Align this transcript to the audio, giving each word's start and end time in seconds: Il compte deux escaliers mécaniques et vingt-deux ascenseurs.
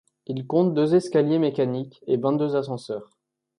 Il 0.25 0.47
compte 0.47 0.73
deux 0.73 0.95
escaliers 0.95 1.37
mécaniques 1.37 2.01
et 2.07 2.17
vingt-deux 2.17 2.55
ascenseurs. 2.55 3.19